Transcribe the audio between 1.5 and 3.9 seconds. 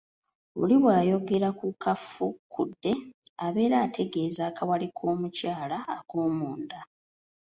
ku kafukunde abeera